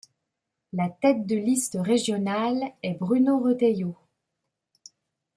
[0.73, 3.95] La tête de liste régionale est Bruno Retailleau.